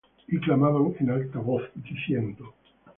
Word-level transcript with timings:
Y 0.29 0.39
clamaban 0.39 0.95
en 0.99 1.11
alta 1.11 1.37
voz 1.37 1.61
diciendo 1.75 2.55